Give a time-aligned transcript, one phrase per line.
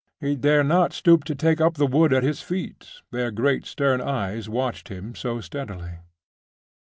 [0.19, 4.01] He dare not stoop to take up the wood at his feet, their great stern
[4.01, 5.99] eyes watched him so steadily.